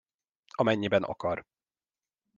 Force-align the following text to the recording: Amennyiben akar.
Amennyiben 0.55 1.03
akar. 1.03 1.45